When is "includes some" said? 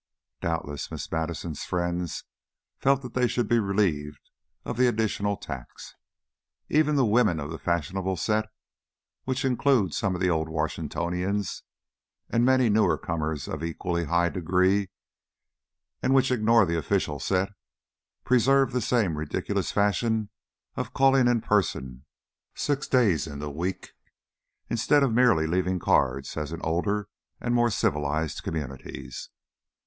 9.45-10.15